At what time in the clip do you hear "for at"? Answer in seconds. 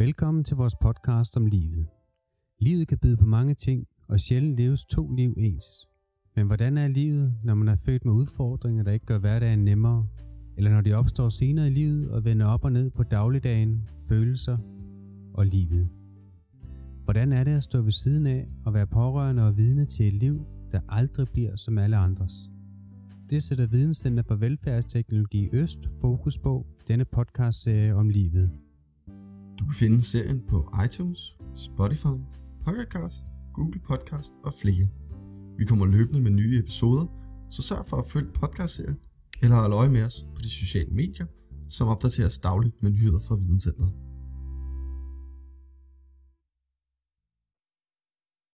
37.86-38.04